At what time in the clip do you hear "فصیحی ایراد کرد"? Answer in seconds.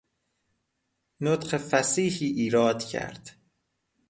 1.57-3.35